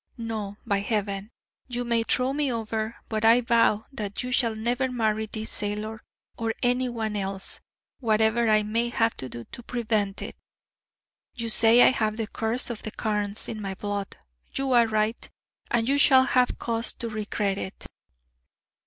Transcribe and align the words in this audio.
No, 0.17 0.57
by 0.65 0.79
Heaven! 0.79 1.29
You 1.67 1.85
may 1.85 2.01
throw 2.01 2.33
me 2.33 2.51
over, 2.51 2.95
but 3.07 3.23
I 3.23 3.41
vow 3.41 3.85
that 3.91 4.23
you 4.23 4.31
shall 4.31 4.55
never 4.55 4.91
marry 4.91 5.27
this 5.27 5.51
sailor, 5.51 6.01
or 6.35 6.55
any 6.63 6.89
one 6.89 7.15
else, 7.15 7.59
whatever 7.99 8.49
I 8.49 8.63
may 8.63 8.89
have 8.89 9.15
to 9.17 9.29
do 9.29 9.43
to 9.51 9.61
prevent 9.61 10.23
it. 10.23 10.35
You 11.35 11.49
say 11.49 11.83
I 11.83 11.91
have 11.91 12.17
the 12.17 12.25
curse 12.25 12.71
of 12.71 12.81
the 12.81 12.89
Carnes 12.89 13.47
in 13.47 13.61
my 13.61 13.75
blood. 13.75 14.17
You 14.55 14.71
are 14.71 14.87
right, 14.87 15.29
and 15.69 15.87
you 15.87 15.99
shall 15.99 16.23
have 16.23 16.57
cause 16.57 16.93
to 16.93 17.07
regret 17.07 17.59
it.' 17.59 17.85